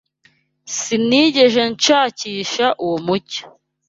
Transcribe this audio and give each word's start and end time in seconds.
Sinigeze 0.77 1.61
nshakisha 1.73 2.65
uwo 2.83 2.97
mucyo 3.05 3.43